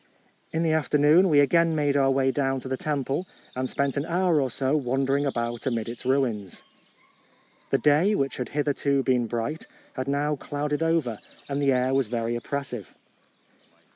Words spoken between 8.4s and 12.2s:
hitherto been bright, had now clouded over, and the air was